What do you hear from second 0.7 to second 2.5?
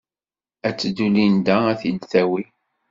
teddu Linda ad t-id-tawey.